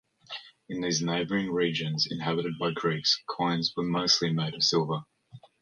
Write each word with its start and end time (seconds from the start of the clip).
In 0.67 0.81
these 0.81 1.03
neighbouring 1.03 1.51
regions, 1.51 2.07
inhabited 2.09 2.53
by 2.59 2.71
Greeks, 2.71 3.21
coins 3.29 3.71
were 3.77 3.83
mostly 3.83 4.33
made 4.33 4.55
of 4.55 4.63
silver. 4.63 5.03